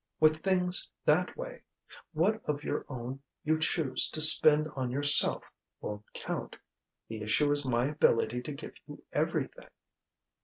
[0.19, 1.61] With things that way
[2.11, 5.43] what of your own you choose to spend on yourself
[5.79, 6.55] won't count.
[7.07, 9.67] The issue is my ability to give you everything."